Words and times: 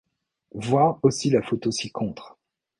Voir 0.55 0.97
aussi 1.03 1.29
la 1.29 1.43
photo 1.43 1.69
ci-contre. 1.69 2.39